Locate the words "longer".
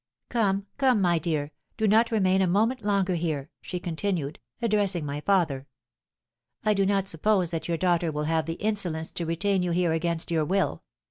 2.83-3.13